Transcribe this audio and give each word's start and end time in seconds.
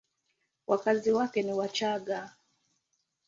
Wakazi 0.67 1.11
wake 1.11 1.43
ni 1.43 1.53
Wachagga. 1.53 2.35